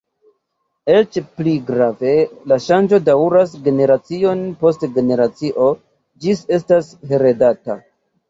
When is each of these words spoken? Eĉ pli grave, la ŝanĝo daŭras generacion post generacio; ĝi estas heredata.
Eĉ 0.93 1.17
pli 1.39 1.51
grave, 1.67 2.13
la 2.51 2.57
ŝanĝo 2.67 2.99
daŭras 3.09 3.53
generacion 3.67 4.41
post 4.63 4.87
generacio; 4.95 5.67
ĝi 6.25 6.33
estas 6.59 6.89
heredata. 7.13 7.77